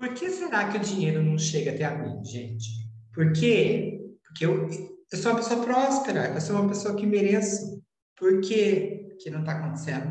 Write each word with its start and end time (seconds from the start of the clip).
Por 0.00 0.14
que 0.14 0.30
será 0.30 0.66
que 0.70 0.78
o 0.78 0.80
dinheiro 0.80 1.22
não 1.22 1.36
chega 1.36 1.72
até 1.72 1.84
a 1.84 1.94
mim, 1.94 2.24
gente? 2.24 2.70
Por 3.12 3.34
quê? 3.34 4.00
Porque 4.24 4.46
eu, 4.46 4.66
eu 4.66 5.18
sou 5.18 5.32
uma 5.32 5.38
pessoa 5.38 5.62
próspera, 5.62 6.32
eu 6.32 6.40
sou 6.40 6.56
uma 6.56 6.68
pessoa 6.68 6.96
que 6.96 7.04
mereço. 7.04 7.82
Por 8.16 8.40
que 8.40 9.14
que 9.20 9.28
não 9.28 9.40
está 9.40 9.58
acontecendo? 9.58 10.10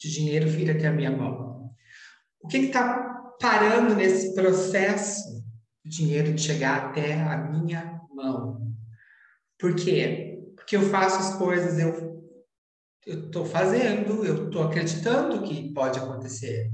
De 0.00 0.10
dinheiro 0.10 0.48
vir 0.48 0.70
até 0.70 0.86
a 0.86 0.92
minha 0.92 1.10
mão. 1.10 1.70
O 2.40 2.48
que 2.48 2.56
está 2.56 3.34
parando 3.38 3.94
nesse 3.94 4.34
processo 4.34 5.22
do 5.84 5.90
dinheiro 5.90 6.32
de 6.32 6.40
chegar 6.40 6.86
até 6.86 7.20
a 7.20 7.36
minha 7.36 8.00
mão? 8.10 8.74
Por 9.58 9.76
quê? 9.76 10.38
Porque 10.56 10.76
eu 10.76 10.82
faço 10.88 11.18
as 11.18 11.36
coisas, 11.36 11.78
eu 11.78 12.24
estou 13.06 13.44
fazendo, 13.44 14.24
eu 14.24 14.46
estou 14.46 14.62
acreditando 14.62 15.42
que 15.42 15.74
pode 15.74 15.98
acontecer. 15.98 16.72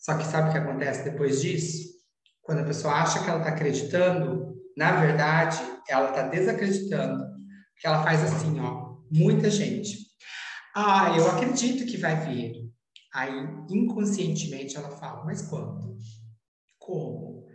Só 0.00 0.16
que 0.16 0.24
sabe 0.24 0.48
o 0.48 0.52
que 0.52 0.58
acontece 0.58 1.04
depois 1.04 1.42
disso? 1.42 1.90
Quando 2.42 2.62
a 2.62 2.64
pessoa 2.64 2.94
acha 2.94 3.22
que 3.22 3.28
ela 3.28 3.38
está 3.38 3.50
acreditando, 3.50 4.56
na 4.76 4.98
verdade, 5.00 5.60
ela 5.88 6.08
está 6.08 6.22
desacreditando. 6.22 7.22
Porque 7.74 7.86
ela 7.86 8.02
faz 8.02 8.24
assim, 8.24 8.58
ó, 8.60 8.96
muita 9.10 9.50
gente. 9.50 9.98
Ah, 10.74 11.14
eu 11.16 11.28
acredito 11.30 11.84
que 11.84 11.98
vai 11.98 12.16
vir. 12.26 12.70
Aí, 13.12 13.32
inconscientemente, 13.68 14.76
ela 14.76 14.90
fala, 14.90 15.24
mas 15.24 15.42
quando? 15.42 15.96
Como? 16.78 17.46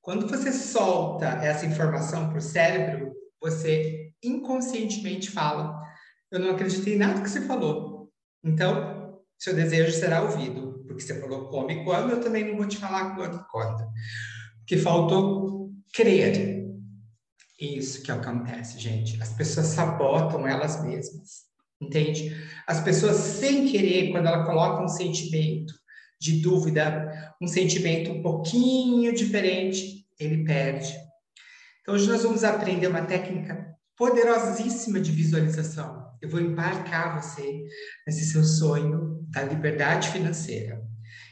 Quando 0.00 0.28
você 0.28 0.52
solta 0.52 1.26
essa 1.26 1.66
informação 1.66 2.28
para 2.28 2.38
o 2.38 2.42
cérebro, 2.42 3.12
você 3.40 4.12
inconscientemente 4.22 5.30
fala, 5.30 5.82
eu 6.30 6.38
não 6.38 6.50
acreditei 6.50 6.94
em 6.94 6.98
nada 6.98 7.20
que 7.20 7.28
você 7.28 7.40
falou. 7.42 8.10
Então, 8.44 9.20
seu 9.38 9.54
desejo 9.54 9.92
será 9.92 10.22
ouvido. 10.22 10.67
Porque 10.88 11.02
você 11.02 11.20
falou 11.20 11.48
come 11.48 11.84
quando, 11.84 12.10
eu 12.10 12.20
também 12.20 12.48
não 12.48 12.56
vou 12.56 12.66
te 12.66 12.78
falar 12.78 13.14
quando 13.14 13.46
quando. 13.50 13.86
Porque 14.58 14.78
faltou 14.78 15.70
crer. 15.92 16.66
Isso 17.60 18.02
que 18.02 18.10
acontece, 18.10 18.78
gente. 18.78 19.20
As 19.22 19.32
pessoas 19.34 19.66
sabotam 19.66 20.46
elas 20.46 20.82
mesmas. 20.82 21.46
Entende? 21.80 22.34
As 22.66 22.80
pessoas, 22.80 23.16
sem 23.16 23.68
querer, 23.68 24.10
quando 24.10 24.26
ela 24.26 24.44
coloca 24.44 24.82
um 24.82 24.88
sentimento 24.88 25.72
de 26.20 26.40
dúvida, 26.40 27.36
um 27.40 27.46
sentimento 27.46 28.10
um 28.10 28.22
pouquinho 28.22 29.14
diferente, 29.14 30.04
ele 30.18 30.44
perde. 30.44 30.92
Então, 31.82 31.94
hoje 31.94 32.08
nós 32.08 32.22
vamos 32.22 32.42
aprender 32.42 32.88
uma 32.88 33.02
técnica 33.02 33.76
poderosíssima 33.96 35.00
de 35.00 35.12
visualização. 35.12 36.08
Eu 36.20 36.28
vou 36.28 36.40
embarcar 36.40 37.20
você 37.20 37.64
nesse 38.06 38.24
seu 38.26 38.42
sonho 38.42 39.17
da 39.28 39.42
liberdade 39.42 40.08
financeira. 40.08 40.82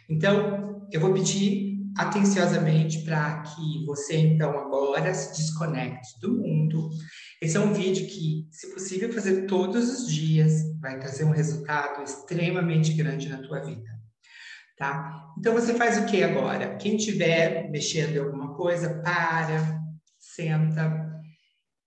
Então, 0.08 0.86
eu 0.92 1.00
vou 1.00 1.12
pedir 1.12 1.76
atenciosamente 1.96 3.02
para 3.04 3.42
que 3.42 3.84
você, 3.86 4.16
então, 4.16 4.50
agora 4.50 5.12
se 5.14 5.34
desconecte 5.36 6.20
do 6.20 6.36
mundo. 6.36 6.90
Esse 7.40 7.56
é 7.56 7.60
um 7.60 7.72
vídeo 7.72 8.06
que, 8.06 8.46
se 8.50 8.72
possível, 8.72 9.12
fazer 9.12 9.46
todos 9.46 9.88
os 9.88 10.12
dias, 10.12 10.52
vai 10.80 10.98
trazer 10.98 11.24
um 11.24 11.30
resultado 11.30 12.02
extremamente 12.02 12.92
grande 12.92 13.28
na 13.28 13.38
tua 13.38 13.60
vida. 13.60 13.96
Tá? 14.76 15.32
Então, 15.38 15.54
você 15.54 15.74
faz 15.74 15.96
o 15.98 16.06
que 16.06 16.22
agora? 16.22 16.76
Quem 16.76 16.96
estiver 16.96 17.70
mexendo 17.70 18.14
em 18.14 18.18
alguma 18.18 18.54
coisa, 18.54 19.00
para, 19.02 19.80
senta. 20.18 21.15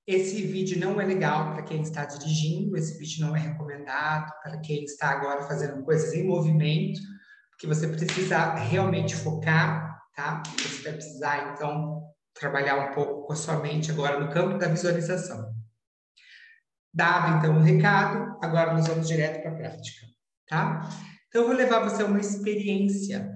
Esse 0.09 0.41
vídeo 0.41 0.79
não 0.79 0.99
é 0.99 1.05
legal 1.05 1.53
para 1.53 1.61
quem 1.61 1.83
está 1.83 2.03
dirigindo, 2.03 2.75
esse 2.75 2.97
vídeo 2.97 3.27
não 3.27 3.35
é 3.35 3.39
recomendado 3.41 4.33
para 4.41 4.57
quem 4.57 4.83
está 4.83 5.09
agora 5.09 5.43
fazendo 5.43 5.83
coisas 5.83 6.11
em 6.15 6.25
movimento, 6.25 6.99
porque 7.52 7.67
você 7.67 7.88
precisa 7.88 8.55
realmente 8.55 9.15
focar, 9.15 10.02
tá? 10.15 10.41
Você 10.57 10.81
vai 10.81 10.93
precisar, 10.93 11.53
então, 11.53 12.02
trabalhar 12.33 12.89
um 12.89 12.91
pouco 12.91 13.27
com 13.27 13.33
a 13.33 13.35
sua 13.35 13.59
mente 13.59 13.91
agora 13.91 14.19
no 14.19 14.33
campo 14.33 14.57
da 14.57 14.67
visualização. 14.67 15.53
Dado, 16.92 17.37
então, 17.37 17.58
o 17.58 17.61
recado, 17.61 18.36
agora 18.42 18.73
nós 18.73 18.87
vamos 18.87 19.08
direto 19.08 19.43
para 19.43 19.52
a 19.52 19.55
prática, 19.58 20.08
tá? 20.48 20.89
Então, 21.27 21.43
eu 21.43 21.48
vou 21.49 21.55
levar 21.55 21.87
você 21.87 22.02
a 22.02 22.08
uma 22.08 22.19
experiência 22.19 23.31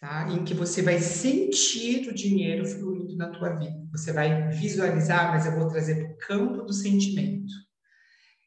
tá? 0.00 0.28
em 0.32 0.44
que 0.44 0.54
você 0.54 0.80
vai 0.82 0.98
sentir 0.98 2.08
o 2.08 2.14
dinheiro 2.14 2.66
fluindo 2.66 3.16
na 3.16 3.28
tua 3.28 3.50
vida. 3.50 3.78
Você 3.92 4.12
vai 4.12 4.48
visualizar, 4.48 5.30
mas 5.30 5.46
eu 5.46 5.52
vou 5.52 5.68
trazer 5.68 5.96
para 5.96 6.12
o 6.12 6.16
campo 6.16 6.62
do 6.62 6.72
sentimento. 6.72 7.52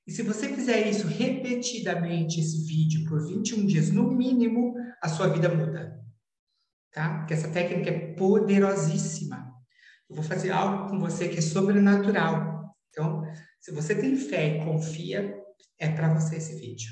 E 0.06 0.12
se 0.12 0.24
você 0.24 0.50
fizer 0.50 0.90
isso 0.90 1.08
repetidamente, 1.08 2.40
esse 2.40 2.66
vídeo, 2.66 3.08
por 3.08 3.26
21 3.26 3.66
dias, 3.66 3.90
no 3.90 4.12
mínimo, 4.12 4.74
a 5.02 5.08
sua 5.08 5.28
vida 5.28 5.48
muda. 5.48 5.98
Tá? 6.92 7.20
Porque 7.20 7.34
essa 7.34 7.48
técnica 7.48 7.90
é 7.90 8.14
poderosíssima. 8.14 9.54
Eu 10.10 10.16
vou 10.18 10.26
fazer 10.26 10.52
algo 10.52 10.90
com 10.90 11.00
você 11.00 11.30
que 11.30 11.40
é 11.40 11.42
sobrenatural. 11.42 12.76
Então, 12.90 13.24
se 13.62 13.72
você 13.72 13.96
tem 13.96 14.18
fé 14.18 14.58
e 14.58 14.66
confia, 14.66 15.34
é 15.80 15.90
para 15.90 16.14
você 16.14 16.36
esse 16.36 16.60
vídeo. 16.60 16.92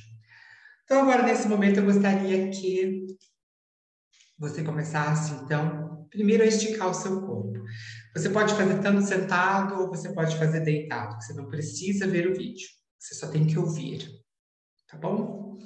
Então, 0.86 1.02
agora, 1.02 1.24
nesse 1.24 1.48
momento, 1.48 1.80
eu 1.80 1.86
gostaria 1.86 2.50
que 2.50 3.06
você 4.42 4.64
começasse, 4.64 5.34
então, 5.36 6.08
primeiro 6.10 6.42
a 6.42 6.48
esticar 6.48 6.90
o 6.90 6.94
seu 6.96 7.22
corpo. 7.22 7.64
Você 8.16 8.28
pode 8.28 8.56
fazer 8.56 8.80
tanto 8.80 9.04
sentado 9.04 9.80
ou 9.80 9.88
você 9.88 10.12
pode 10.14 10.36
fazer 10.36 10.62
deitado. 10.62 11.22
Você 11.22 11.34
não 11.34 11.48
precisa 11.48 12.08
ver 12.08 12.28
o 12.28 12.36
vídeo. 12.36 12.68
Você 12.98 13.14
só 13.14 13.28
tem 13.28 13.46
que 13.46 13.60
ouvir. 13.60 14.10
Tá 14.90 14.98
bom? 14.98 15.60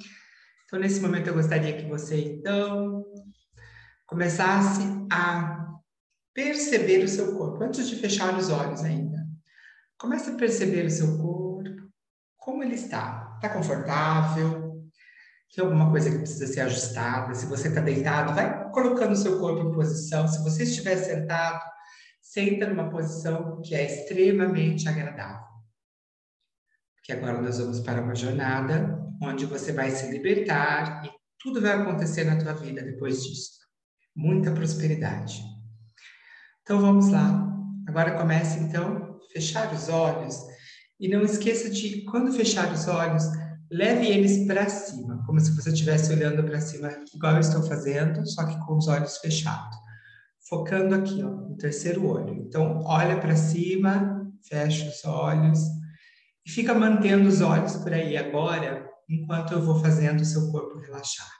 Então, 0.66 0.78
nesse 0.78 1.00
momento, 1.00 1.28
eu 1.28 1.34
gostaria 1.34 1.74
que 1.74 1.88
você, 1.88 2.20
então, 2.20 3.02
começasse 4.06 4.82
a 5.10 5.74
perceber 6.34 7.02
o 7.02 7.08
seu 7.08 7.34
corpo, 7.34 7.64
antes 7.64 7.88
de 7.88 7.96
fechar 7.96 8.36
os 8.36 8.50
olhos 8.50 8.84
ainda. 8.84 9.26
Comece 9.98 10.30
a 10.30 10.36
perceber 10.36 10.84
o 10.84 10.90
seu 10.90 11.16
corpo, 11.16 11.70
como 12.36 12.62
ele 12.62 12.74
está. 12.74 13.32
Está 13.36 13.48
confortável? 13.48 14.65
Tem 15.54 15.64
alguma 15.64 15.90
coisa 15.90 16.10
que 16.10 16.18
precisa 16.18 16.46
ser 16.46 16.60
ajustada? 16.60 17.34
Se 17.34 17.46
você 17.46 17.68
está 17.68 17.80
deitado, 17.80 18.34
vai 18.34 18.70
colocando 18.70 19.12
o 19.12 19.16
seu 19.16 19.38
corpo 19.38 19.68
em 19.68 19.72
posição. 19.72 20.28
Se 20.28 20.42
você 20.42 20.64
estiver 20.64 20.96
sentado, 20.96 21.64
senta 22.20 22.66
numa 22.66 22.90
posição 22.90 23.60
que 23.62 23.74
é 23.74 23.86
extremamente 23.86 24.88
agradável. 24.88 25.46
Porque 26.96 27.12
agora 27.12 27.40
nós 27.40 27.58
vamos 27.58 27.80
para 27.80 28.02
uma 28.02 28.14
jornada 28.14 29.00
onde 29.22 29.46
você 29.46 29.72
vai 29.72 29.90
se 29.90 30.10
libertar 30.10 31.04
e 31.04 31.10
tudo 31.38 31.62
vai 31.62 31.72
acontecer 31.72 32.24
na 32.24 32.36
tua 32.36 32.52
vida 32.52 32.82
depois 32.82 33.22
disso. 33.22 33.52
Muita 34.14 34.50
prosperidade. 34.50 35.40
Então 36.62 36.80
vamos 36.80 37.08
lá. 37.10 37.46
Agora 37.86 38.18
comece 38.18 38.58
então 38.58 39.16
a 39.16 39.32
fechar 39.32 39.72
os 39.72 39.88
olhos 39.88 40.36
e 40.98 41.08
não 41.08 41.22
esqueça 41.22 41.70
de 41.70 42.04
quando 42.04 42.32
fechar 42.32 42.72
os 42.72 42.88
olhos, 42.88 43.24
leve 43.70 44.06
eles 44.06 44.46
para 44.46 44.68
cima, 44.68 45.22
como 45.26 45.40
se 45.40 45.54
você 45.54 45.70
estivesse 45.70 46.12
olhando 46.12 46.44
para 46.44 46.60
cima, 46.60 46.90
igual 47.14 47.34
eu 47.34 47.40
estou 47.40 47.62
fazendo, 47.62 48.26
só 48.26 48.44
que 48.44 48.58
com 48.66 48.76
os 48.76 48.88
olhos 48.88 49.18
fechados. 49.18 49.76
Focando 50.48 50.94
aqui, 50.94 51.22
ó, 51.22 51.30
no 51.30 51.56
terceiro 51.56 52.06
olho. 52.06 52.34
Então, 52.34 52.82
olha 52.84 53.18
para 53.18 53.34
cima, 53.34 54.30
fecha 54.48 54.88
os 54.88 55.04
olhos 55.04 55.58
e 56.46 56.50
fica 56.50 56.72
mantendo 56.72 57.28
os 57.28 57.40
olhos 57.40 57.76
por 57.76 57.92
aí 57.92 58.16
agora, 58.16 58.88
enquanto 59.08 59.52
eu 59.52 59.62
vou 59.62 59.80
fazendo 59.80 60.20
o 60.20 60.24
seu 60.24 60.50
corpo 60.52 60.78
relaxar. 60.78 61.30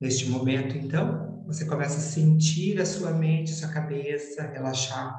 Neste 0.00 0.28
momento, 0.30 0.76
então, 0.76 1.44
você 1.46 1.64
começa 1.64 1.98
a 1.98 2.00
sentir 2.00 2.80
a 2.80 2.86
sua 2.86 3.12
mente, 3.12 3.52
a 3.52 3.56
sua 3.56 3.68
cabeça 3.68 4.42
relaxar, 4.42 5.16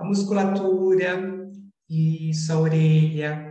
a 0.00 0.04
musculatura, 0.04 1.38
isso, 1.88 2.52
a 2.52 2.58
orelha, 2.58 3.47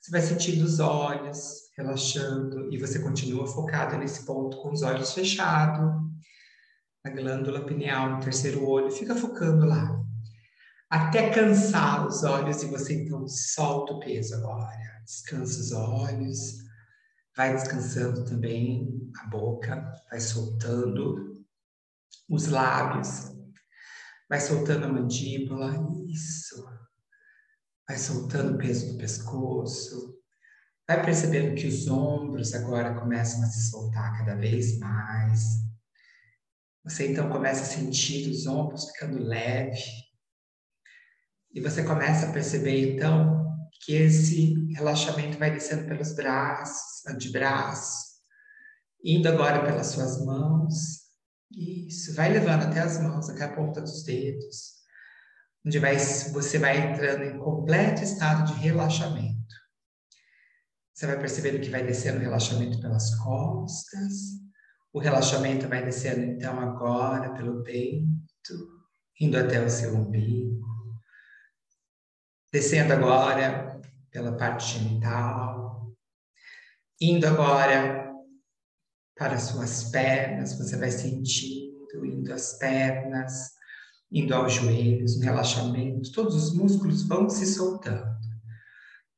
você 0.00 0.10
vai 0.10 0.22
sentindo 0.22 0.64
os 0.64 0.80
olhos 0.80 1.70
relaxando 1.76 2.72
e 2.72 2.78
você 2.78 2.98
continua 3.00 3.46
focado 3.46 3.98
nesse 3.98 4.24
ponto 4.24 4.56
com 4.62 4.72
os 4.72 4.82
olhos 4.82 5.12
fechados, 5.12 5.92
na 7.04 7.10
glândula 7.10 7.64
pineal, 7.66 8.10
no 8.10 8.20
terceiro 8.20 8.66
olho, 8.66 8.90
fica 8.90 9.14
focando 9.14 9.66
lá. 9.66 10.00
Até 10.88 11.30
cansar 11.30 12.06
os 12.06 12.24
olhos 12.24 12.62
e 12.62 12.66
você 12.66 12.94
então 12.94 13.26
solta 13.28 13.92
o 13.92 14.00
peso 14.00 14.34
agora. 14.36 15.02
Descansa 15.04 15.60
os 15.60 15.72
olhos, 15.72 16.56
vai 17.36 17.54
descansando 17.54 18.24
também 18.24 19.12
a 19.22 19.26
boca, 19.28 19.92
vai 20.10 20.20
soltando 20.20 21.44
os 22.28 22.46
lábios, 22.46 23.32
vai 24.28 24.40
soltando 24.40 24.86
a 24.86 24.88
mandíbula, 24.88 25.74
isso 26.08 26.64
Vai 27.90 27.98
soltando 27.98 28.54
o 28.54 28.56
peso 28.56 28.92
do 28.92 28.98
pescoço. 28.98 30.16
Vai 30.86 31.04
percebendo 31.04 31.56
que 31.56 31.66
os 31.66 31.88
ombros 31.88 32.54
agora 32.54 32.94
começam 32.94 33.42
a 33.42 33.46
se 33.46 33.68
soltar 33.68 34.16
cada 34.16 34.36
vez 34.36 34.78
mais. 34.78 35.58
Você 36.84 37.10
então 37.10 37.28
começa 37.28 37.62
a 37.62 37.66
sentir 37.66 38.30
os 38.30 38.46
ombros 38.46 38.88
ficando 38.92 39.20
leve. 39.20 39.82
E 41.52 41.60
você 41.60 41.82
começa 41.82 42.28
a 42.28 42.32
perceber 42.32 42.94
então 42.94 43.58
que 43.84 43.92
esse 43.94 44.54
relaxamento 44.72 45.36
vai 45.36 45.50
descendo 45.50 45.88
pelos 45.88 46.14
braços, 46.14 47.04
antebraços, 47.08 48.20
indo 49.02 49.28
agora 49.28 49.64
pelas 49.66 49.88
suas 49.88 50.24
mãos, 50.24 51.00
Isso, 51.50 52.14
vai 52.14 52.32
levando 52.32 52.66
até 52.66 52.78
as 52.78 53.02
mãos, 53.02 53.28
até 53.28 53.42
a 53.42 53.52
ponta 53.52 53.80
dos 53.80 54.04
dedos, 54.04 54.79
onde 55.64 55.78
vai, 55.78 55.96
você 55.96 56.58
vai 56.58 56.78
entrando 56.78 57.24
em 57.24 57.38
completo 57.38 58.02
estado 58.02 58.52
de 58.52 58.60
relaxamento. 58.60 59.40
Você 60.94 61.06
vai 61.06 61.18
percebendo 61.18 61.60
que 61.60 61.70
vai 61.70 61.84
descendo 61.84 62.18
o 62.18 62.22
relaxamento 62.22 62.80
pelas 62.80 63.14
costas, 63.16 64.12
o 64.92 64.98
relaxamento 64.98 65.68
vai 65.68 65.84
descendo 65.84 66.20
então 66.20 66.58
agora 66.60 67.32
pelo 67.34 67.62
peito, 67.62 68.06
indo 69.20 69.38
até 69.38 69.64
o 69.64 69.70
seu 69.70 69.94
umbigo, 69.94 70.66
descendo 72.52 72.92
agora 72.92 73.80
pela 74.10 74.36
parte 74.36 74.78
genital, 74.78 75.94
indo 77.00 77.26
agora 77.26 78.10
para 79.16 79.34
as 79.34 79.42
suas 79.42 79.84
pernas, 79.84 80.58
você 80.58 80.76
vai 80.76 80.90
sentindo, 80.90 82.04
indo 82.04 82.32
às 82.32 82.58
pernas, 82.58 83.52
indo 84.10 84.34
aos 84.34 84.54
joelhos, 84.54 85.16
no 85.16 85.24
relaxamento, 85.24 86.12
todos 86.12 86.34
os 86.34 86.54
músculos 86.54 87.06
vão 87.06 87.28
se 87.28 87.46
soltando. 87.46 88.10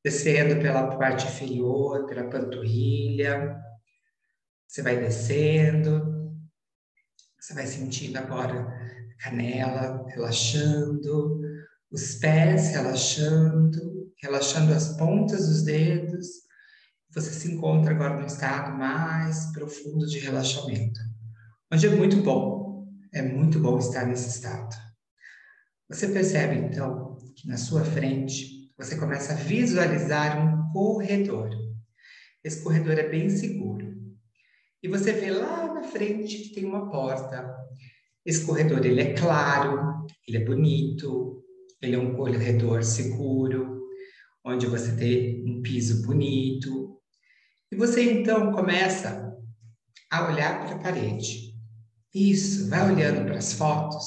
Descendo 0.03 0.61
pela 0.61 0.97
parte 0.97 1.25
inferior, 1.25 2.05
pela 2.05 2.29
panturrilha, 2.29 3.57
você 4.67 4.81
vai 4.81 4.99
descendo, 4.99 6.13
você 7.39 7.53
vai 7.53 7.65
sentindo 7.65 8.17
agora 8.17 8.67
a 9.19 9.23
canela 9.23 10.05
relaxando, 10.07 11.41
os 11.91 12.15
pés 12.15 12.71
relaxando, 12.71 14.11
relaxando 14.21 14.73
as 14.73 14.97
pontas 14.97 15.47
dos 15.47 15.63
dedos. 15.63 16.27
Você 17.13 17.31
se 17.31 17.51
encontra 17.51 17.91
agora 17.91 18.19
no 18.19 18.25
estado 18.25 18.75
mais 18.77 19.51
profundo 19.51 20.07
de 20.07 20.19
relaxamento, 20.19 20.99
onde 21.71 21.85
é 21.85 21.95
muito 21.95 22.17
bom, 22.17 22.87
é 23.13 23.21
muito 23.21 23.59
bom 23.59 23.77
estar 23.77 24.05
nesse 24.05 24.29
estado. 24.29 24.82
Você 25.89 26.07
percebe 26.07 26.55
então 26.55 27.17
que 27.35 27.47
na 27.47 27.57
sua 27.57 27.83
frente 27.83 28.71
você 28.77 28.97
começa 28.97 29.33
a 29.33 29.35
visualizar 29.35 30.37
um 30.39 30.71
corredor. 30.71 31.49
Esse 32.43 32.63
corredor 32.63 32.97
é 32.97 33.07
bem 33.07 33.29
seguro. 33.29 33.93
E 34.81 34.87
você 34.87 35.13
vê 35.13 35.31
lá 35.31 35.73
na 35.73 35.83
frente 35.83 36.39
que 36.39 36.55
tem 36.55 36.65
uma 36.65 36.89
porta. 36.89 37.53
Esse 38.25 38.45
corredor 38.45 38.85
ele 38.85 39.01
é 39.01 39.13
claro, 39.13 40.05
ele 40.27 40.37
é 40.37 40.45
bonito, 40.45 41.43
ele 41.81 41.95
é 41.95 41.99
um 41.99 42.15
corredor 42.15 42.83
seguro, 42.83 43.83
onde 44.45 44.65
você 44.65 44.95
tem 44.95 45.43
um 45.45 45.61
piso 45.61 46.05
bonito. 46.05 46.99
E 47.71 47.75
você 47.75 48.03
então 48.11 48.51
começa 48.51 49.33
a 50.09 50.31
olhar 50.31 50.65
para 50.65 50.75
a 50.75 50.79
parede. 50.79 51.53
Isso, 52.13 52.69
vai 52.69 52.91
olhando 52.91 53.25
para 53.25 53.37
as 53.37 53.53
fotos 53.53 54.05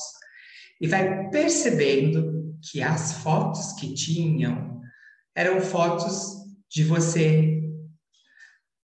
e 0.81 0.87
vai 0.87 1.29
percebendo 1.31 2.57
que 2.71 2.83
as 2.83 3.13
fotos 3.23 3.73
que 3.75 3.95
tinham 3.95 4.81
eram 5.35 5.61
fotos 5.61 6.35
de 6.69 6.85
você 6.85 7.63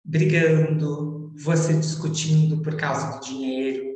brigando, 0.04 1.34
você 1.42 1.74
discutindo 1.74 2.62
por 2.62 2.76
causa 2.76 3.18
do 3.18 3.24
dinheiro. 3.24 3.86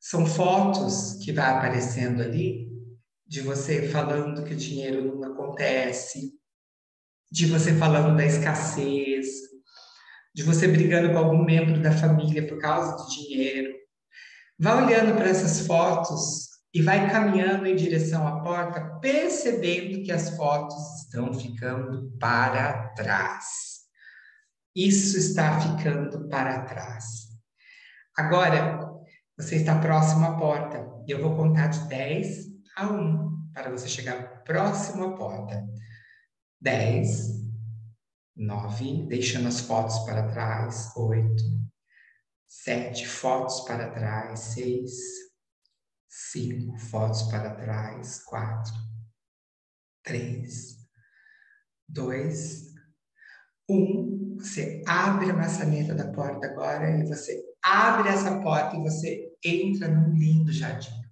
São 0.00 0.26
fotos 0.26 1.18
que 1.24 1.32
vai 1.32 1.50
aparecendo 1.50 2.22
ali 2.22 2.66
de 3.26 3.40
você 3.40 3.88
falando 3.88 4.44
que 4.44 4.54
o 4.54 4.56
dinheiro 4.56 5.04
não 5.04 5.24
acontece, 5.32 6.32
de 7.30 7.46
você 7.46 7.74
falando 7.74 8.16
da 8.16 8.24
escassez, 8.24 9.26
de 10.34 10.42
você 10.42 10.68
brigando 10.68 11.10
com 11.10 11.18
algum 11.18 11.44
membro 11.44 11.80
da 11.80 11.90
família 11.90 12.46
por 12.46 12.58
causa 12.58 12.96
do 12.96 13.08
dinheiro. 13.08 13.74
Vá 14.58 14.84
olhando 14.84 15.16
para 15.16 15.28
essas 15.28 15.66
fotos 15.66 16.45
e 16.76 16.82
vai 16.82 17.10
caminhando 17.10 17.66
em 17.66 17.74
direção 17.74 18.28
à 18.28 18.42
porta, 18.42 18.98
percebendo 19.00 20.04
que 20.04 20.12
as 20.12 20.36
fotos 20.36 20.76
estão 21.04 21.32
ficando 21.32 22.14
para 22.20 22.88
trás. 22.88 23.44
Isso 24.76 25.16
está 25.16 25.58
ficando 25.58 26.28
para 26.28 26.66
trás. 26.66 27.28
Agora, 28.14 28.78
você 29.38 29.56
está 29.56 29.78
próximo 29.78 30.26
à 30.26 30.36
porta. 30.36 30.86
Eu 31.08 31.22
vou 31.22 31.34
contar 31.34 31.68
de 31.68 31.78
10 31.88 32.44
a 32.76 32.88
1 32.88 33.52
para 33.54 33.70
você 33.70 33.88
chegar 33.88 34.42
próximo 34.44 35.04
à 35.04 35.16
porta. 35.16 35.66
10, 36.60 37.42
9, 38.36 39.06
deixando 39.08 39.48
as 39.48 39.60
fotos 39.60 39.98
para 40.00 40.28
trás. 40.28 40.92
8, 40.94 41.42
7, 42.46 43.06
fotos 43.06 43.60
para 43.60 43.88
trás. 43.92 44.40
6, 44.40 45.25
5, 46.08 46.78
fotos 46.78 47.22
para 47.24 47.54
trás. 47.54 48.22
4, 48.24 48.72
3, 50.02 50.76
2, 51.88 52.74
1. 53.68 54.36
Você 54.38 54.82
abre 54.86 55.30
a 55.30 55.34
maçaneta 55.34 55.94
da 55.94 56.12
porta 56.12 56.46
agora 56.46 56.90
e 56.90 57.06
você 57.06 57.42
abre 57.62 58.10
essa 58.10 58.40
porta 58.40 58.76
e 58.76 58.82
você 58.82 59.32
entra 59.42 59.88
num 59.88 60.14
lindo 60.14 60.52
jardim 60.52 61.06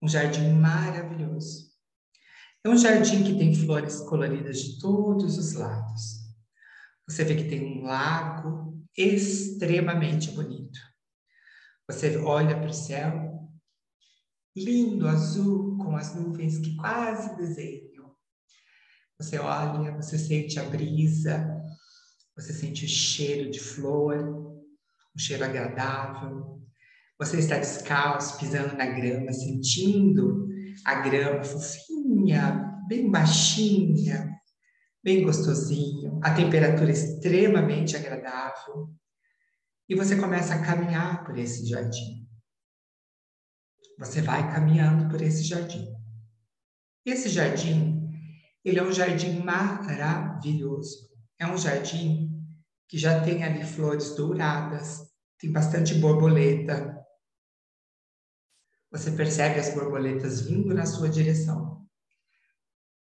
um 0.00 0.08
jardim 0.08 0.52
maravilhoso. 0.52 1.68
É 2.64 2.68
um 2.68 2.76
jardim 2.76 3.24
que 3.24 3.38
tem 3.38 3.54
flores 3.54 4.00
coloridas 4.00 4.60
de 4.60 4.78
todos 4.78 5.38
os 5.38 5.52
lados. 5.54 6.18
Você 7.08 7.24
vê 7.24 7.36
que 7.36 7.48
tem 7.48 7.64
um 7.64 7.82
lago 7.82 8.80
extremamente 8.96 10.30
bonito. 10.32 10.78
Você 11.90 12.18
olha 12.18 12.54
para 12.54 12.68
o 12.68 12.74
céu, 12.74 13.48
lindo, 14.54 15.08
azul, 15.08 15.78
com 15.78 15.96
as 15.96 16.14
nuvens 16.14 16.58
que 16.58 16.76
quase 16.76 17.34
desenham. 17.36 18.14
Você 19.18 19.38
olha, 19.38 19.96
você 19.96 20.18
sente 20.18 20.60
a 20.60 20.64
brisa, 20.64 21.48
você 22.36 22.52
sente 22.52 22.84
o 22.84 22.88
cheiro 22.88 23.50
de 23.50 23.58
flor, 23.58 24.18
um 25.16 25.18
cheiro 25.18 25.44
agradável. 25.44 26.62
Você 27.18 27.38
está 27.38 27.56
descalço, 27.58 28.38
pisando 28.38 28.76
na 28.76 28.86
grama, 28.86 29.32
sentindo 29.32 30.46
a 30.84 31.00
grama 31.00 31.42
fofinha, 31.42 32.84
bem 32.86 33.10
baixinha, 33.10 34.38
bem 35.02 35.22
gostosinho, 35.22 36.20
a 36.22 36.34
temperatura 36.34 36.90
extremamente 36.90 37.96
agradável. 37.96 38.94
E 39.88 39.94
você 39.94 40.16
começa 40.16 40.54
a 40.54 40.64
caminhar 40.64 41.24
por 41.24 41.38
esse 41.38 41.66
jardim. 41.66 42.28
Você 43.98 44.20
vai 44.20 44.52
caminhando 44.52 45.08
por 45.08 45.20
esse 45.22 45.42
jardim. 45.42 45.88
Esse 47.04 47.28
jardim, 47.28 48.10
ele 48.64 48.78
é 48.78 48.82
um 48.82 48.92
jardim 48.92 49.40
maravilhoso. 49.40 51.08
É 51.38 51.46
um 51.46 51.56
jardim 51.56 52.28
que 52.86 52.98
já 52.98 53.22
tem 53.22 53.42
ali 53.44 53.64
flores 53.64 54.14
douradas, 54.14 55.08
tem 55.38 55.50
bastante 55.50 55.94
borboleta, 55.94 56.98
você 58.90 59.10
percebe 59.10 59.60
as 59.60 59.74
borboletas 59.74 60.40
vindo 60.40 60.72
na 60.74 60.86
sua 60.86 61.10
direção. 61.10 61.86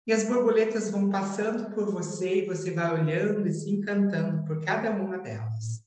E 0.05 0.13
as 0.13 0.23
borboletas 0.23 0.91
vão 0.91 1.09
passando 1.09 1.73
por 1.73 1.91
você 1.91 2.43
e 2.43 2.45
você 2.45 2.71
vai 2.71 3.01
olhando 3.01 3.47
e 3.47 3.53
se 3.53 3.69
encantando 3.69 4.43
por 4.45 4.63
cada 4.63 4.91
uma 4.91 5.17
delas. 5.17 5.80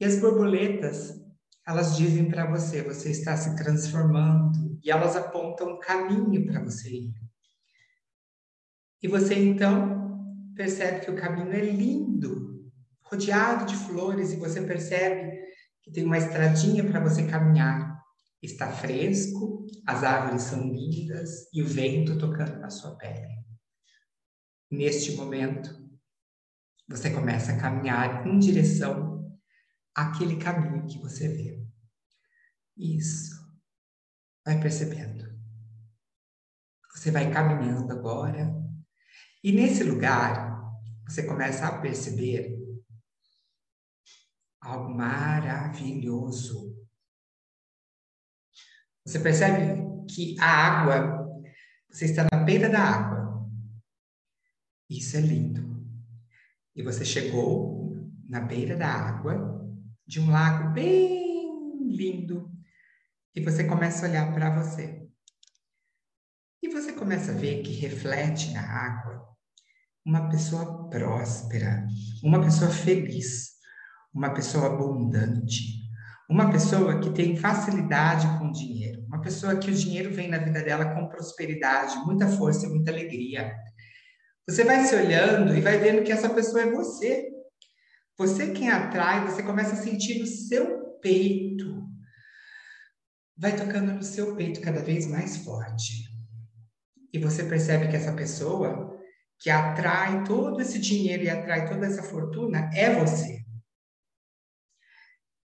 E 0.00 0.04
as 0.04 0.20
borboletas, 0.20 1.20
elas 1.66 1.96
dizem 1.96 2.28
para 2.28 2.46
você, 2.46 2.82
você 2.82 3.10
está 3.10 3.36
se 3.36 3.56
transformando 3.56 4.78
e 4.82 4.90
elas 4.90 5.16
apontam 5.16 5.74
um 5.74 5.80
caminho 5.80 6.46
para 6.46 6.62
você 6.62 6.88
ir. 6.88 7.14
E 9.02 9.08
você 9.08 9.34
então 9.34 10.52
percebe 10.54 11.04
que 11.04 11.10
o 11.10 11.16
caminho 11.16 11.52
é 11.52 11.60
lindo, 11.60 12.70
rodeado 13.02 13.66
de 13.66 13.74
flores 13.74 14.32
e 14.32 14.36
você 14.36 14.60
percebe 14.62 15.36
que 15.82 15.90
tem 15.90 16.04
uma 16.04 16.18
estradinha 16.18 16.84
para 16.84 17.00
você 17.00 17.26
caminhar. 17.26 17.98
Está 18.40 18.70
fresco, 18.70 19.66
as 19.84 20.04
árvores 20.04 20.42
são 20.42 20.62
lindas 20.62 21.52
e 21.52 21.60
o 21.60 21.66
vento 21.66 22.18
tocando 22.18 22.60
na 22.60 22.70
sua 22.70 22.96
pele. 22.96 23.26
Neste 24.70 25.16
momento, 25.16 25.76
você 26.88 27.10
começa 27.10 27.52
a 27.52 27.58
caminhar 27.58 28.26
em 28.26 28.38
direção 28.38 29.17
àquele 30.02 30.36
caminho 30.36 30.86
que 30.86 30.98
você 30.98 31.28
vê. 31.28 31.66
Isso. 32.76 33.36
Vai 34.44 34.60
percebendo. 34.60 35.26
Você 36.94 37.10
vai 37.10 37.30
caminhando 37.30 37.92
agora 37.92 38.54
e 39.42 39.52
nesse 39.52 39.84
lugar 39.84 40.58
você 41.06 41.24
começa 41.24 41.66
a 41.66 41.80
perceber 41.80 42.56
algo 44.60 44.94
maravilhoso 44.94 46.68
você 49.08 49.20
percebe 49.20 50.04
que 50.06 50.38
a 50.38 50.44
água, 50.44 51.42
você 51.90 52.04
está 52.04 52.26
na 52.30 52.44
beira 52.44 52.68
da 52.68 52.78
água. 52.78 53.50
Isso 54.90 55.16
é 55.16 55.20
lindo. 55.22 55.82
E 56.76 56.82
você 56.82 57.06
chegou 57.06 57.96
na 58.28 58.40
beira 58.40 58.76
da 58.76 58.86
água 58.86 59.67
de 60.08 60.18
um 60.18 60.30
lago 60.30 60.72
bem 60.72 61.28
fluindo 61.98 62.50
e 63.34 63.40
você 63.40 63.64
começa 63.64 64.06
a 64.06 64.08
olhar 64.08 64.32
para 64.32 64.50
você. 64.50 65.06
E 66.62 66.68
você 66.68 66.92
começa 66.92 67.32
a 67.32 67.34
ver 67.34 67.62
que 67.62 67.72
reflete 67.72 68.52
na 68.52 68.62
água 68.62 69.28
uma 70.04 70.28
pessoa 70.30 70.88
próspera, 70.88 71.86
uma 72.22 72.40
pessoa 72.40 72.70
feliz, 72.70 73.50
uma 74.12 74.32
pessoa 74.32 74.66
abundante, 74.66 75.62
uma 76.30 76.50
pessoa 76.50 76.98
que 77.00 77.10
tem 77.10 77.36
facilidade 77.36 78.26
com 78.38 78.48
o 78.48 78.52
dinheiro, 78.52 79.04
uma 79.06 79.20
pessoa 79.20 79.56
que 79.56 79.70
o 79.70 79.74
dinheiro 79.74 80.12
vem 80.12 80.28
na 80.28 80.38
vida 80.38 80.62
dela 80.62 80.94
com 80.94 81.08
prosperidade, 81.08 81.98
muita 82.06 82.26
força 82.26 82.68
muita 82.68 82.90
alegria. 82.90 83.54
Você 84.48 84.64
vai 84.64 84.84
se 84.84 84.94
olhando 84.94 85.54
e 85.54 85.60
vai 85.60 85.78
vendo 85.78 86.02
que 86.02 86.12
essa 86.12 86.30
pessoa 86.30 86.62
é 86.62 86.70
você. 86.70 87.28
Você 88.18 88.50
quem 88.50 88.68
atrai, 88.68 89.24
você 89.24 89.44
começa 89.44 89.74
a 89.74 89.76
sentir 89.76 90.18
no 90.18 90.26
seu 90.26 90.98
peito. 91.00 91.86
Vai 93.36 93.56
tocando 93.56 93.92
no 93.92 94.02
seu 94.02 94.34
peito 94.34 94.60
cada 94.60 94.82
vez 94.82 95.06
mais 95.06 95.36
forte. 95.36 96.08
E 97.12 97.18
você 97.18 97.44
percebe 97.44 97.88
que 97.88 97.94
essa 97.94 98.12
pessoa 98.12 98.98
que 99.38 99.48
atrai 99.48 100.24
todo 100.24 100.60
esse 100.60 100.80
dinheiro 100.80 101.22
e 101.22 101.30
atrai 101.30 101.68
toda 101.68 101.86
essa 101.86 102.02
fortuna 102.02 102.68
é 102.74 102.92
você. 102.92 103.44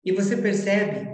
E 0.03 0.11
você 0.11 0.35
percebe 0.35 1.13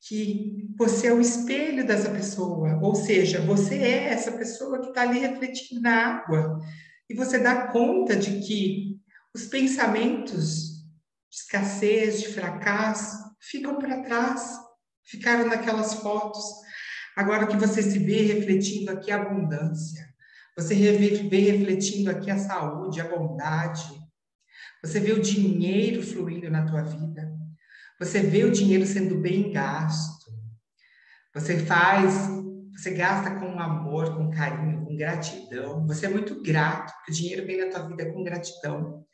que 0.00 0.72
você 0.76 1.08
é 1.08 1.12
o 1.12 1.20
espelho 1.20 1.86
dessa 1.86 2.10
pessoa, 2.10 2.80
ou 2.82 2.94
seja, 2.94 3.40
você 3.42 3.76
é 3.76 4.04
essa 4.08 4.32
pessoa 4.32 4.80
que 4.80 4.88
está 4.88 5.02
ali 5.02 5.18
refletindo 5.18 5.82
na 5.82 6.06
água. 6.06 6.58
E 7.08 7.14
você 7.14 7.38
dá 7.38 7.68
conta 7.68 8.16
de 8.16 8.40
que 8.40 9.01
os 9.34 9.46
pensamentos 9.46 10.82
de 11.30 11.36
escassez, 11.36 12.20
de 12.20 12.28
fracasso, 12.28 13.16
ficam 13.40 13.78
para 13.78 14.02
trás, 14.02 14.58
ficaram 15.04 15.46
naquelas 15.46 15.94
fotos. 15.94 16.42
Agora 17.16 17.46
que 17.46 17.56
você 17.56 17.82
se 17.82 17.98
vê 17.98 18.22
refletindo 18.22 18.90
aqui 18.90 19.10
a 19.10 19.16
abundância, 19.16 20.06
você 20.56 20.74
vê 20.74 21.38
refletindo 21.50 22.10
aqui 22.10 22.30
a 22.30 22.38
saúde, 22.38 23.00
a 23.00 23.08
bondade, 23.08 24.02
você 24.82 25.00
vê 25.00 25.12
o 25.12 25.22
dinheiro 25.22 26.02
fluindo 26.02 26.50
na 26.50 26.66
tua 26.66 26.82
vida, 26.82 27.30
você 27.98 28.20
vê 28.20 28.44
o 28.44 28.50
dinheiro 28.50 28.84
sendo 28.84 29.18
bem 29.18 29.52
gasto, 29.52 30.30
você 31.34 31.58
faz, 31.64 32.28
você 32.72 32.90
gasta 32.90 33.36
com 33.36 33.58
amor, 33.60 34.16
com 34.16 34.30
carinho, 34.30 34.84
com 34.84 34.96
gratidão, 34.96 35.86
você 35.86 36.06
é 36.06 36.08
muito 36.08 36.42
grato, 36.42 36.92
o 37.08 37.12
dinheiro 37.12 37.46
vem 37.46 37.58
na 37.58 37.70
tua 37.70 37.88
vida 37.88 38.12
com 38.12 38.24
gratidão. 38.24 39.06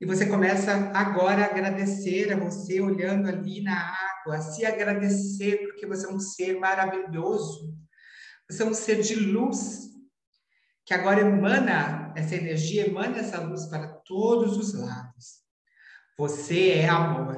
E 0.00 0.06
você 0.06 0.26
começa 0.26 0.72
agora 0.92 1.42
a 1.42 1.46
agradecer 1.46 2.32
a 2.32 2.36
você, 2.36 2.80
olhando 2.80 3.28
ali 3.28 3.62
na 3.62 3.94
água, 4.20 4.40
se 4.40 4.66
agradecer, 4.66 5.58
porque 5.68 5.86
você 5.86 6.06
é 6.06 6.10
um 6.10 6.18
ser 6.18 6.58
maravilhoso. 6.58 7.74
Você 8.50 8.62
é 8.62 8.66
um 8.66 8.74
ser 8.74 9.00
de 9.00 9.14
luz, 9.14 9.84
que 10.84 10.92
agora 10.92 11.20
emana 11.20 12.12
essa 12.16 12.34
energia, 12.34 12.86
emana 12.86 13.18
essa 13.18 13.40
luz 13.40 13.66
para 13.66 13.88
todos 14.04 14.56
os 14.56 14.74
lados. 14.74 15.44
Você 16.18 16.70
é 16.70 16.88
amor 16.88 17.36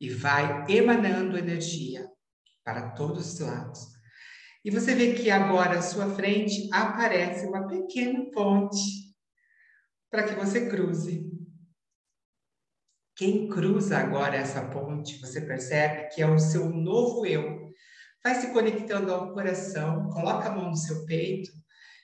e 0.00 0.10
vai 0.10 0.64
emanando 0.68 1.36
energia 1.36 2.08
para 2.64 2.90
todos 2.90 3.34
os 3.34 3.40
lados. 3.40 3.80
E 4.64 4.70
você 4.70 4.94
vê 4.94 5.14
que 5.14 5.30
agora 5.30 5.78
à 5.78 5.82
sua 5.82 6.14
frente 6.14 6.68
aparece 6.72 7.46
uma 7.46 7.66
pequena 7.66 8.30
ponte 8.30 9.14
para 10.10 10.24
que 10.24 10.34
você 10.34 10.68
cruze. 10.68 11.37
Quem 13.18 13.48
cruza 13.48 13.98
agora 13.98 14.36
essa 14.36 14.62
ponte, 14.62 15.18
você 15.18 15.40
percebe 15.40 16.08
que 16.14 16.22
é 16.22 16.30
o 16.30 16.38
seu 16.38 16.70
novo 16.70 17.26
eu. 17.26 17.72
Vai 18.22 18.36
se 18.36 18.52
conectando 18.52 19.12
ao 19.12 19.32
coração, 19.32 20.08
coloca 20.10 20.48
a 20.48 20.54
mão 20.54 20.70
no 20.70 20.76
seu 20.76 21.04
peito 21.04 21.50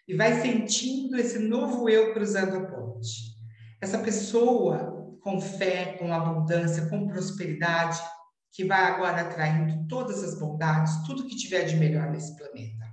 e 0.09 0.15
vai 0.17 0.41
sentindo 0.41 1.17
esse 1.17 1.39
novo 1.39 1.89
eu 1.89 2.13
cruzando 2.13 2.57
a 2.57 2.67
ponte. 2.67 3.33
Essa 3.81 3.99
pessoa 3.99 5.17
com 5.21 5.41
fé, 5.41 5.97
com 5.99 6.13
abundância, 6.13 6.89
com 6.89 7.07
prosperidade, 7.07 8.03
que 8.51 8.65
vai 8.65 8.83
agora 8.83 9.21
atraindo 9.21 9.87
todas 9.87 10.21
as 10.21 10.37
bondades, 10.37 11.07
tudo 11.07 11.29
que 11.29 11.37
tiver 11.37 11.63
de 11.63 11.77
melhor 11.77 12.11
nesse 12.11 12.37
planeta. 12.37 12.93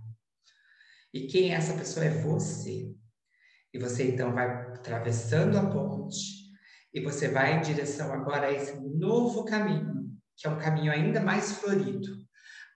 E 1.11 1.25
quem 1.25 1.51
é 1.51 1.55
essa 1.55 1.73
pessoa 1.73 2.05
é 2.05 2.21
você. 2.21 2.87
E 3.73 3.79
você 3.79 4.11
então 4.11 4.31
vai 4.31 4.47
atravessando 4.47 5.57
a 5.57 5.65
ponte 5.65 6.40
e 6.93 7.01
você 7.01 7.27
vai 7.27 7.57
em 7.57 7.61
direção 7.61 8.13
agora 8.13 8.47
a 8.47 8.51
esse 8.51 8.79
novo 8.79 9.45
caminho, 9.45 10.09
que 10.35 10.47
é 10.47 10.49
um 10.49 10.59
caminho 10.59 10.91
ainda 10.91 11.21
mais 11.21 11.53
florido. 11.53 12.09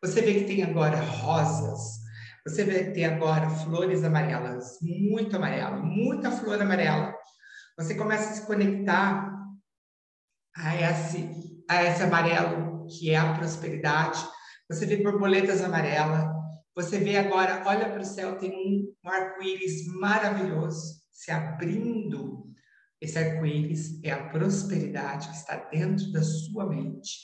Você 0.04 0.22
vê 0.22 0.36
que 0.36 0.46
tem 0.46 0.64
agora 0.64 0.98
rosas, 0.98 2.00
você 2.46 2.64
vê 2.64 2.86
que 2.86 2.92
tem 2.92 3.06
agora 3.06 3.50
flores 3.50 4.04
amarelas, 4.04 4.78
muito 4.82 5.36
amarela, 5.36 5.78
muita 5.78 6.32
flor 6.32 6.62
amarela. 6.62 7.14
Você 7.78 7.96
começa 7.96 8.30
a 8.30 8.34
se 8.34 8.46
conectar 8.46 9.34
a 10.56 10.76
esse, 10.76 11.64
a 11.68 11.84
esse 11.84 12.04
amarelo 12.04 12.88
que 12.88 13.10
é 13.10 13.18
a 13.18 13.34
prosperidade. 13.34 14.24
Você 14.70 14.86
vê 14.86 14.98
borboletas 14.98 15.62
amarelas. 15.62 16.24
Você 16.76 17.00
vê 17.00 17.18
agora, 17.18 17.64
olha 17.66 17.90
para 17.90 18.02
o 18.02 18.06
céu, 18.06 18.38
tem 18.38 18.52
um, 18.52 18.94
arco-íris 19.10 19.88
maravilhoso 20.00 21.02
se 21.12 21.32
abrindo 21.32 22.46
esse 23.06 23.18
arco-íris 23.18 24.04
é 24.04 24.12
a 24.12 24.30
prosperidade 24.30 25.30
que 25.30 25.36
está 25.36 25.56
dentro 25.70 26.12
da 26.12 26.22
sua 26.22 26.68
mente 26.68 27.20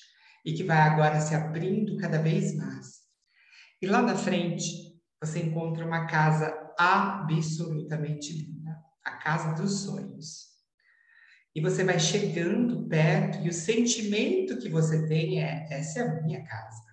e 0.46 0.54
que 0.54 0.64
vai 0.64 0.78
agora 0.78 1.20
se 1.20 1.36
abrindo 1.36 1.98
cada 1.98 2.20
vez 2.20 2.56
mais. 2.56 3.02
E 3.82 3.88
lá 3.88 4.02
na 4.02 4.16
frente, 4.16 4.96
você 5.20 5.40
encontra 5.40 5.86
uma 5.86 6.06
casa 6.06 6.56
absolutamente 6.78 8.32
linda, 8.34 8.80
a 9.04 9.18
casa 9.18 9.54
dos 9.54 9.82
sonhos. 9.82 10.52
E 11.54 11.62
você 11.62 11.84
vai 11.84 12.00
chegando 12.00 12.88
perto 12.88 13.40
e 13.46 13.50
o 13.50 13.54
sentimento 13.54 14.58
que 14.58 14.70
você 14.70 15.08
tem 15.08 15.44
é: 15.44 15.68
essa 15.70 16.00
é 16.00 16.04
a 16.04 16.22
minha 16.22 16.44
casa. 16.46 16.84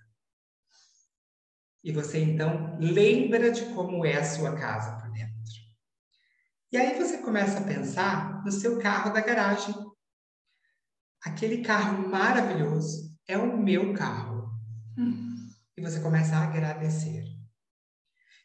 E 1.85 1.93
você 1.93 2.19
então 2.19 2.77
lembra 2.81 3.53
de 3.53 3.65
como 3.67 4.05
é 4.05 4.17
a 4.17 4.25
sua 4.25 4.57
casa 4.57 5.01
por 5.01 5.13
dentro. 5.13 5.28
E 6.71 6.77
aí 6.77 6.99
você 6.99 7.19
começa 7.19 7.61
a 7.61 7.65
pensar 7.65 8.45
no 8.45 8.53
seu 8.53 8.79
carro 8.79 9.11
da 9.13 9.23
garagem. 9.23 9.75
Aquele 11.25 11.63
carro 11.63 12.07
maravilhoso 12.07 13.17
é 13.27 13.39
o 13.39 13.57
meu 13.57 13.95
carro. 13.95 14.51
Hum. 14.99 15.49
E 15.77 15.81
você 15.81 15.99
começa 16.01 16.37
a 16.37 16.45
agradecer. 16.45 17.25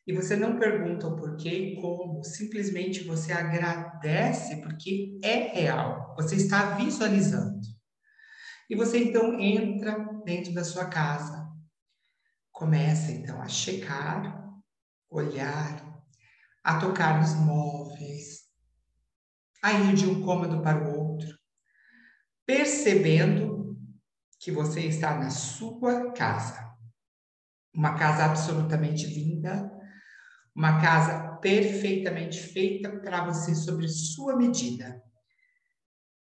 E 0.08 0.13
você 0.13 0.38
não 0.38 0.58
pergunta 0.58 1.08
o 1.08 1.15
porquê 1.18 1.50
e 1.50 1.82
como, 1.82 2.24
simplesmente 2.24 3.03
você 3.03 3.34
agradece 3.34 4.62
porque 4.62 5.20
é 5.22 5.53
real. 5.53 6.13
Você 6.15 6.38
está 6.38 6.75
visualizando. 6.75 7.60
E 8.70 8.75
você 8.75 9.00
então 9.00 9.38
entra 9.38 9.98
dentro 10.24 10.53
da 10.53 10.63
sua 10.63 10.86
casa. 10.86 11.51
Começa 12.51 13.12
então 13.12 13.42
a 13.42 13.50
checar, 13.50 14.50
olhar, 15.10 15.82
a 16.63 16.79
tocar 16.79 17.20
nos 17.20 17.34
móveis, 17.34 18.43
a 19.62 19.74
ir 19.74 19.96
de 19.96 20.05
um 20.05 20.24
cômodo 20.24 20.62
para 20.62 20.84
o 20.84 20.98
outro, 20.98 21.38
percebendo 22.46 23.77
que 24.39 24.51
você 24.51 24.82
está 24.82 25.15
na 25.15 25.29
sua 25.29 26.12
casa. 26.13 26.72
Uma 27.74 27.96
casa 27.96 28.25
absolutamente 28.25 29.08
linda, 29.08 29.72
uma 30.55 30.79
casa 30.82 31.38
perfeitamente 31.38 32.39
feita 32.39 32.89
para 33.00 33.25
você 33.25 33.55
sobre 33.55 33.88
sua 33.88 34.36
medida. 34.36 35.01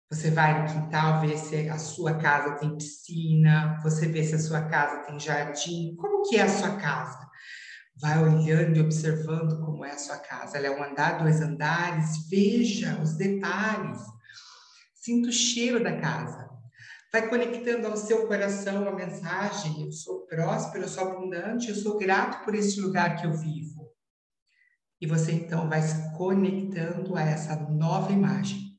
Você 0.10 0.32
vai 0.32 0.62
no 0.62 0.72
quintal 0.72 1.22
ver 1.22 1.38
se 1.38 1.68
a 1.68 1.78
sua 1.78 2.18
casa 2.18 2.58
tem 2.58 2.78
piscina, 2.78 3.80
você 3.84 4.08
vê 4.08 4.24
se 4.24 4.36
a 4.36 4.40
sua 4.40 4.62
casa 4.70 5.04
tem 5.04 5.20
jardim, 5.20 5.96
como 5.96 6.24
que 6.24 6.38
é 6.38 6.44
a 6.44 6.50
sua 6.50 6.78
casa? 6.78 7.25
Vai 7.98 8.22
olhando 8.22 8.76
e 8.76 8.82
observando 8.82 9.64
como 9.66 9.86
é 9.86 9.92
a 9.92 9.98
sua 9.98 10.18
casa. 10.18 10.58
Ela 10.58 10.68
é 10.68 10.72
um 10.72 10.84
andar, 10.84 11.18
dois 11.18 11.40
andares. 11.40 12.28
Veja 12.30 13.02
os 13.02 13.14
detalhes. 13.14 14.00
Sinta 14.94 15.30
o 15.30 15.32
cheiro 15.32 15.82
da 15.82 16.00
casa. 16.00 16.50
Vai 17.12 17.30
conectando 17.30 17.88
ao 17.88 17.96
seu 17.96 18.28
coração 18.28 18.88
a 18.88 18.92
mensagem: 18.92 19.82
eu 19.82 19.92
sou 19.94 20.26
próspero, 20.26 20.84
eu 20.84 20.90
sou 20.90 21.08
abundante, 21.08 21.70
eu 21.70 21.76
sou 21.76 21.98
grato 21.98 22.44
por 22.44 22.54
este 22.54 22.82
lugar 22.82 23.16
que 23.16 23.26
eu 23.26 23.32
vivo. 23.32 23.90
E 25.00 25.08
você 25.08 25.32
então 25.32 25.70
vai 25.70 25.82
se 25.82 26.12
conectando 26.18 27.16
a 27.16 27.22
essa 27.22 27.56
nova 27.56 28.12
imagem, 28.12 28.78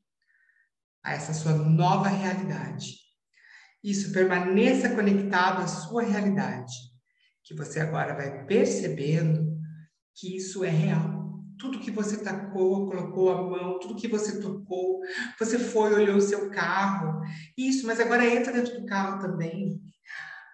a 1.03 1.13
essa 1.13 1.33
sua 1.33 1.53
nova 1.53 2.07
realidade. 2.07 2.97
Isso 3.83 4.11
permaneça 4.11 4.93
conectado 4.93 5.61
à 5.61 5.67
sua 5.67 6.03
realidade 6.03 6.96
que 7.47 7.53
você 7.53 7.79
agora 7.79 8.13
vai 8.13 8.45
percebendo 8.45 9.57
que 10.13 10.35
isso 10.35 10.65
é 10.65 10.69
real. 10.69 11.41
Tudo 11.57 11.79
que 11.79 11.89
você 11.89 12.17
tacou, 12.17 12.87
colocou 12.87 13.31
a 13.31 13.41
mão, 13.41 13.79
tudo 13.79 13.95
que 13.95 14.07
você 14.07 14.41
tocou, 14.41 14.99
você 15.39 15.57
foi, 15.57 15.93
olhou 15.93 16.17
o 16.17 16.21
seu 16.21 16.51
carro, 16.51 17.21
isso, 17.57 17.87
mas 17.87 18.01
agora 18.01 18.27
entra 18.27 18.51
dentro 18.51 18.79
do 18.79 18.85
carro 18.85 19.21
também. 19.21 19.81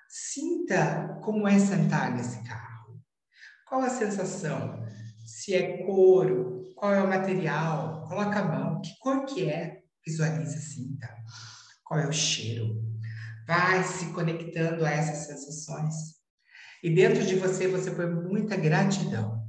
Sinta 0.07 1.19
como 1.23 1.47
é 1.47 1.57
sentar 1.57 2.15
nesse 2.15 2.43
carro. 2.43 3.01
Qual 3.67 3.81
a 3.81 3.89
sensação? 3.89 4.85
Se 5.25 5.55
é 5.55 5.83
couro, 5.85 6.73
qual 6.75 6.93
é 6.93 7.01
o 7.01 7.09
material? 7.09 8.07
Coloca 8.07 8.39
a 8.39 8.45
mão. 8.45 8.81
Que 8.81 8.91
cor 8.99 9.25
que 9.25 9.49
é? 9.49 9.81
Visualiza, 10.05 10.59
sinta. 10.59 11.09
Qual 11.83 11.99
é 11.99 12.07
o 12.07 12.13
cheiro? 12.13 12.81
Vai 13.47 13.83
se 13.83 14.13
conectando 14.13 14.85
a 14.85 14.91
essas 14.91 15.25
sensações. 15.25 16.22
E 16.83 16.93
dentro 16.93 17.25
de 17.25 17.35
você, 17.35 17.65
você 17.65 17.89
põe 17.91 18.05
muita 18.05 18.57
gratidão. 18.57 19.41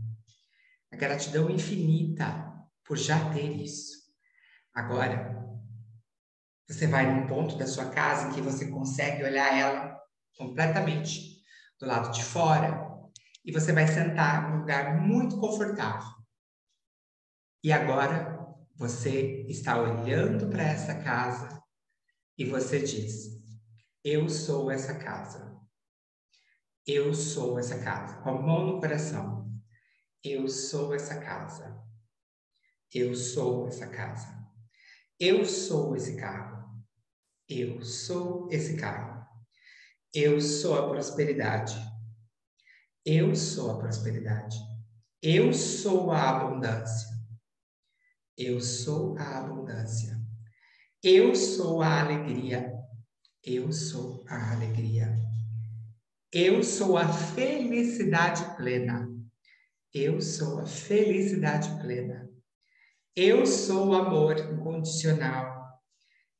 A 0.93 0.97
gratidão 0.97 1.51
infinita 1.51 2.49
por 2.85 2.97
já 2.97 3.33
ter 3.33 3.51
isso. 3.61 4.05
Agora, 4.73 5.45
você 6.69 6.87
vai 6.87 7.13
num 7.13 7.27
ponto 7.27 7.57
da 7.57 7.67
sua 7.67 7.91
casa 7.91 8.29
em 8.29 8.33
que 8.35 8.41
você 8.41 8.69
consegue 8.71 9.25
olhar 9.25 9.53
ela 9.53 10.01
completamente 10.39 11.43
do 11.81 11.87
lado 11.87 12.13
de 12.13 12.23
fora 12.23 12.89
e 13.45 13.51
você 13.51 13.73
vai 13.73 13.89
sentar 13.89 14.49
num 14.49 14.61
lugar 14.61 15.01
muito 15.01 15.37
confortável. 15.41 16.15
E 17.65 17.73
agora 17.73 18.39
você 18.77 19.45
está 19.49 19.77
olhando 19.81 20.49
para 20.51 20.63
essa 20.63 21.03
casa 21.03 21.61
e 22.39 22.45
você 22.45 22.79
diz: 22.79 23.43
Eu 24.05 24.29
sou 24.29 24.71
essa 24.71 24.95
casa. 24.95 25.54
Eu 26.87 27.15
sou 27.15 27.59
essa 27.59 27.79
casa. 27.79 28.21
Com 28.23 28.31
a 28.31 28.43
mão 28.43 28.67
no 28.67 28.81
coração. 28.81 29.51
Eu 30.23 30.47
sou 30.49 30.95
essa 30.95 31.19
casa. 31.19 31.83
Eu 32.93 33.15
sou 33.15 33.67
essa 33.69 33.87
casa. 33.87 34.45
Eu 35.19 35.45
sou 35.47 35.97
esse 35.97 36.17
carro. 36.17 36.85
Eu 37.49 37.83
sou 37.83 38.49
esse 38.51 38.77
carro. 38.77 39.27
Eu 40.13 40.41
sou 40.41 40.79
a 40.79 40.89
prosperidade. 40.89 41.75
Eu 43.05 43.35
sou 43.35 43.71
a 43.71 43.79
prosperidade. 43.79 44.57
Eu 45.23 45.55
sou 45.55 46.13
a 46.13 46.31
abundância. 46.31 47.09
Eu 48.37 48.61
sou 48.61 49.17
a 49.19 49.39
abundância. 49.39 50.21
Eu 51.03 51.35
sou 51.35 51.81
a 51.81 52.03
alegria. 52.03 52.73
Eu 53.43 53.73
sou 53.73 54.25
a 54.29 54.53
alegria. 54.53 55.24
Eu 56.37 56.65
sou 56.65 56.99
a 56.99 57.07
felicidade 57.07 58.57
plena. 58.57 59.09
Eu 59.95 60.21
sou 60.21 60.59
a 60.59 60.67
felicidade 60.67 61.81
plena. 61.81 62.29
Eu 63.15 63.47
sou 63.47 63.91
o 63.91 63.95
amor 63.95 64.37
incondicional. 64.37 65.81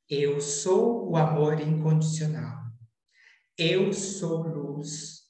Eu 0.09 0.41
sou 0.41 1.09
o 1.09 1.15
amor 1.15 1.61
incondicional. 1.61 2.57
Eu 3.57 3.93
sou 3.93 4.43
luz. 4.43 5.21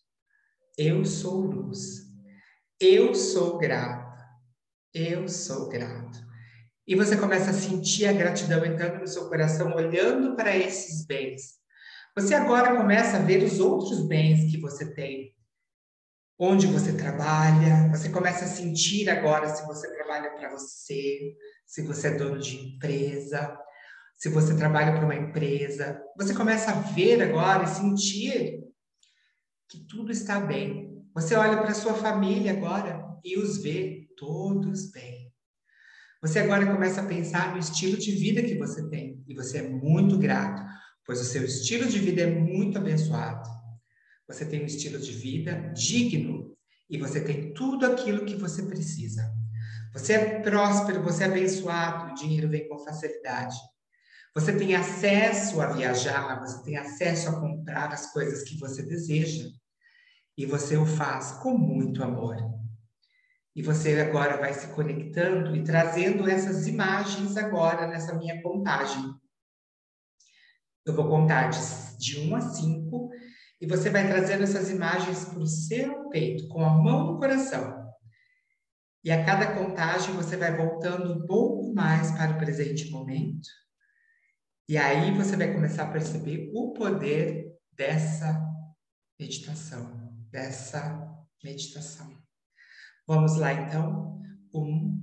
Eu 0.75 1.05
sou 1.05 1.41
luz. 1.41 2.07
Eu 2.79 3.13
sou 3.13 3.60
grato. 3.60 4.19
Eu 4.91 5.29
sou 5.29 5.69
grato. 5.69 6.25
E 6.88 6.95
você 6.95 7.15
começa 7.15 7.51
a 7.51 7.53
sentir 7.53 8.07
a 8.07 8.13
gratidão 8.13 8.65
entrando 8.65 9.00
no 9.00 9.07
seu 9.07 9.29
coração, 9.29 9.75
olhando 9.75 10.36
para 10.36 10.57
esses 10.57 11.05
bens. 11.05 11.63
Você 12.15 12.34
agora 12.34 12.77
começa 12.77 13.17
a 13.17 13.22
ver 13.22 13.43
os 13.43 13.60
outros 13.60 14.07
bens 14.07 14.50
que 14.50 14.57
você 14.57 14.93
tem 14.93 15.36
onde 16.39 16.65
você 16.67 16.93
trabalha, 16.93 17.89
você 17.89 18.10
começa 18.10 18.45
a 18.45 18.48
sentir 18.48 19.10
agora 19.10 19.50
se 19.50 19.65
você 19.65 19.93
trabalha 19.93 20.31
para 20.31 20.50
você, 20.50 21.36
se 21.65 21.81
você 21.81 22.07
é 22.07 22.17
dono 22.17 22.39
de 22.39 22.55
empresa, 22.57 23.57
se 24.15 24.29
você 24.29 24.55
trabalha 24.55 24.93
para 24.93 25.03
uma 25.03 25.15
empresa. 25.15 26.01
Você 26.17 26.34
começa 26.34 26.72
a 26.72 26.79
ver 26.79 27.22
agora 27.22 27.63
e 27.63 27.67
sentir 27.67 28.63
que 29.69 29.86
tudo 29.86 30.12
está 30.12 30.39
bem. 30.39 31.03
Você 31.13 31.36
olha 31.36 31.57
para 31.57 31.74
sua 31.74 31.93
família 31.93 32.53
agora 32.53 33.06
e 33.23 33.38
os 33.38 33.62
vê 33.62 34.08
todos 34.17 34.89
bem. 34.91 35.34
Você 36.21 36.39
agora 36.39 36.65
começa 36.65 37.01
a 37.01 37.06
pensar 37.06 37.51
no 37.51 37.60
estilo 37.60 37.97
de 37.97 38.12
vida 38.12 38.41
que 38.41 38.58
você 38.58 38.89
tem 38.89 39.23
e 39.28 39.34
você 39.34 39.60
é 39.60 39.69
muito 39.69 40.17
grato, 40.17 40.63
pois 41.06 41.22
o 41.22 41.26
seu 41.26 41.44
estilo 41.44 41.88
de 41.88 42.00
vida 42.00 42.22
é 42.22 42.28
muito 42.28 42.78
abençoado. 42.78 43.48
Você 44.28 44.46
tem 44.46 44.63
um 44.63 44.65
estilo 44.65 45.00
de 45.00 45.12
vida 45.12 45.72
digno 45.74 46.56
e 46.89 46.98
você 46.98 47.22
tem 47.22 47.54
tudo 47.54 47.86
aquilo 47.86 48.26
que 48.26 48.36
você 48.36 48.63
precisa. 48.63 49.32
Você 49.94 50.13
é 50.13 50.39
próspero, 50.41 51.02
você 51.02 51.24
é 51.24 51.28
abençoado, 51.28 52.12
o 52.12 52.15
dinheiro 52.15 52.50
vem 52.50 52.68
com 52.68 52.80
facilidade. 52.80 53.56
Você 54.34 54.52
tem 54.52 54.76
acesso 54.76 55.62
a 55.62 55.68
viajar, 55.68 56.39
você 56.41 56.62
tem 56.63 56.76
acesso 56.76 57.30
a 57.30 57.39
comprar 57.39 57.94
as 57.94 58.12
coisas 58.12 58.44
que 58.44 58.60
você 58.60 58.84
deseja. 58.84 59.48
E 60.38 60.46
você 60.46 60.76
o 60.76 60.86
faz 60.86 61.32
com 61.32 61.58
muito 61.58 62.04
amor. 62.04 62.36
E 63.56 63.62
você 63.62 63.98
agora 64.02 64.36
vai 64.36 64.54
se 64.54 64.68
conectando 64.68 65.56
e 65.56 65.63
trazendo 65.63 66.30
essas 66.30 66.68
imagens 66.68 67.38
agora 67.38 67.88
nessa 67.88 68.13
minha 68.13 68.41
contagem. 68.41 69.15
Eu 70.86 70.93
vou 70.93 71.08
contar 71.08 71.50
de, 71.50 71.60
de 71.98 72.19
1 72.19 72.36
a 72.36 72.41
5 72.41 73.10
e 73.60 73.65
você 73.65 73.89
vai 73.89 74.08
trazendo 74.08 74.43
essas 74.43 74.69
imagens 74.69 75.26
para 75.26 75.39
o 75.39 75.48
seu 75.48 76.10
peito, 76.10 76.48
com 76.50 76.63
a 76.63 76.69
mão 76.69 77.13
no 77.13 77.19
coração. 77.19 77.86
E 79.04 79.12
a 79.12 79.26
cada 79.26 79.54
contagem 79.54 80.15
você 80.15 80.36
vai 80.36 80.56
voltando 80.56 81.13
um 81.13 81.26
pouco 81.26 81.74
mais 81.74 82.12
para 82.12 82.34
o 82.34 82.38
presente 82.38 82.89
momento. 82.91 83.48
E 84.67 84.78
aí 84.78 85.12
você 85.15 85.36
vai 85.36 85.54
começar 85.54 85.84
a 85.84 85.91
perceber 85.91 86.52
o 86.54 86.74
poder 86.74 87.54
dessa 87.71 88.43
meditação, 89.19 90.12
dessa 90.32 91.15
meditação. 91.43 92.17
Vamos 93.08 93.38
lá 93.38 93.54
então. 93.54 94.21
Um, 94.54 95.00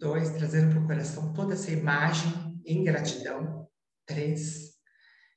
dois, 0.00 0.30
trazendo 0.30 0.70
para 0.70 0.82
o 0.82 0.86
coração 0.86 1.32
toda 1.34 1.54
essa 1.54 1.70
imagem 1.70 2.62
em 2.64 2.82
gratidão. 2.82 3.63
Três, 4.06 4.74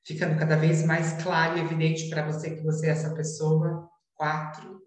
ficando 0.05 0.37
cada 0.37 0.55
vez 0.57 0.85
mais 0.85 1.21
claro 1.23 1.57
e 1.57 1.61
evidente 1.61 2.09
para 2.09 2.25
você 2.25 2.55
que 2.55 2.63
você 2.63 2.87
é 2.87 2.91
essa 2.91 3.13
pessoa. 3.13 3.89
Quatro. 4.13 4.81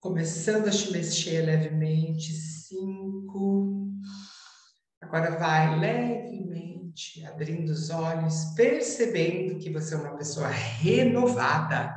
Começando 0.00 0.68
a 0.68 0.70
te 0.70 0.92
mexer 0.92 1.42
levemente. 1.42 2.32
Cinco. 2.32 3.90
Agora 5.00 5.36
vai 5.38 5.78
levemente 5.78 7.24
abrindo 7.26 7.70
os 7.70 7.90
olhos, 7.90 8.52
percebendo 8.56 9.58
que 9.58 9.70
você 9.70 9.94
é 9.94 9.98
uma 9.98 10.16
pessoa 10.16 10.48
renovada. 10.48 11.94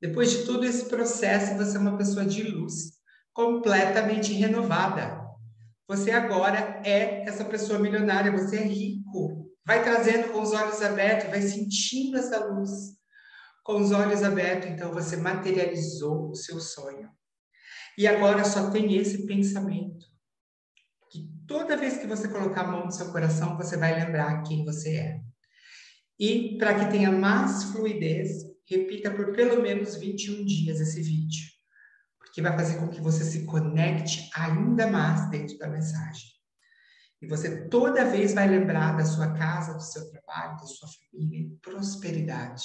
Depois 0.00 0.30
de 0.30 0.44
todo 0.44 0.64
esse 0.64 0.86
processo, 0.88 1.56
você 1.56 1.76
é 1.76 1.80
uma 1.80 1.96
pessoa 1.96 2.24
de 2.24 2.42
luz, 2.42 2.92
completamente 3.32 4.32
renovada. 4.32 5.20
Você 5.86 6.10
agora 6.10 6.80
é 6.84 7.24
essa 7.28 7.44
pessoa 7.44 7.78
milionária, 7.78 8.32
você 8.32 8.58
é 8.58 8.64
rico, 8.64 9.39
Vai 9.66 9.82
trazendo 9.82 10.32
com 10.32 10.40
os 10.40 10.52
olhos 10.52 10.80
abertos, 10.82 11.30
vai 11.30 11.42
sentindo 11.42 12.16
essa 12.16 12.44
luz. 12.44 12.98
Com 13.62 13.80
os 13.80 13.92
olhos 13.92 14.22
abertos, 14.22 14.70
então 14.70 14.92
você 14.92 15.16
materializou 15.16 16.30
o 16.30 16.34
seu 16.34 16.58
sonho. 16.58 17.10
E 17.96 18.06
agora 18.06 18.44
só 18.44 18.70
tem 18.70 18.96
esse 18.96 19.26
pensamento. 19.26 20.06
Que 21.10 21.28
toda 21.46 21.76
vez 21.76 21.98
que 21.98 22.06
você 22.06 22.28
colocar 22.28 22.62
a 22.62 22.66
mão 22.66 22.86
no 22.86 22.90
seu 22.90 23.12
coração, 23.12 23.56
você 23.56 23.76
vai 23.76 23.94
lembrar 23.94 24.42
quem 24.42 24.64
você 24.64 24.96
é. 24.96 25.20
E 26.18 26.56
para 26.58 26.78
que 26.78 26.90
tenha 26.90 27.12
mais 27.12 27.64
fluidez, 27.64 28.44
repita 28.66 29.10
por 29.10 29.32
pelo 29.32 29.60
menos 29.60 29.96
21 29.96 30.44
dias 30.44 30.80
esse 30.80 31.02
vídeo. 31.02 31.48
Porque 32.18 32.40
vai 32.40 32.52
fazer 32.52 32.78
com 32.78 32.88
que 32.88 33.00
você 33.00 33.24
se 33.24 33.44
conecte 33.44 34.30
ainda 34.34 34.86
mais 34.86 35.28
dentro 35.30 35.58
da 35.58 35.68
mensagem. 35.68 36.39
E 37.22 37.26
você 37.26 37.68
toda 37.68 38.10
vez 38.10 38.32
vai 38.32 38.48
lembrar 38.48 38.96
da 38.96 39.04
sua 39.04 39.32
casa, 39.34 39.74
do 39.74 39.82
seu 39.82 40.10
trabalho, 40.10 40.58
da 40.58 40.66
sua 40.66 40.88
família, 40.88 41.50
prosperidade. 41.60 42.64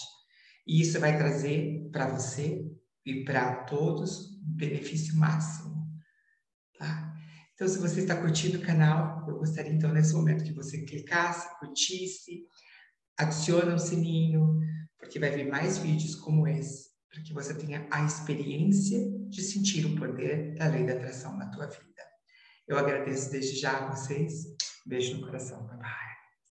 E 0.65 0.81
isso 0.81 0.99
vai 0.99 1.17
trazer 1.17 1.89
para 1.91 2.07
você 2.07 2.65
e 3.05 3.23
para 3.23 3.63
todos 3.65 4.31
um 4.41 4.55
benefício 4.55 5.15
máximo. 5.17 5.85
Tá? 6.79 7.13
Então, 7.53 7.67
se 7.67 7.79
você 7.79 8.01
está 8.01 8.15
curtindo 8.19 8.57
o 8.57 8.61
canal, 8.61 9.25
eu 9.27 9.37
gostaria 9.37 9.71
então 9.71 9.91
nesse 9.91 10.13
momento 10.13 10.43
que 10.43 10.53
você 10.53 10.83
clicasse, 10.83 11.57
curtisse, 11.59 12.43
adicione 13.17 13.73
o 13.73 13.79
sininho, 13.79 14.59
porque 14.97 15.19
vai 15.19 15.31
vir 15.31 15.47
mais 15.47 15.77
vídeos 15.77 16.15
como 16.15 16.47
esse, 16.47 16.89
para 17.09 17.21
que 17.21 17.33
você 17.33 17.53
tenha 17.53 17.87
a 17.91 18.03
experiência 18.03 18.99
de 19.29 19.41
sentir 19.41 19.85
o 19.85 19.95
poder 19.95 20.55
da 20.55 20.67
lei 20.67 20.85
da 20.85 20.93
atração 20.93 21.37
na 21.37 21.49
tua 21.49 21.67
vida. 21.67 21.94
Eu 22.67 22.77
agradeço 22.77 23.31
desde 23.31 23.59
já 23.59 23.77
a 23.77 23.93
vocês. 23.93 24.55
Beijo 24.85 25.17
no 25.17 25.25
coração. 25.25 25.63
Bye 25.67 25.77
bye. 25.77 26.14